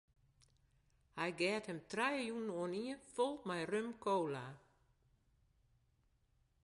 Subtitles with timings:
[1.19, 4.47] Hy geat him trije jûnen oanien fol mei rum-kola.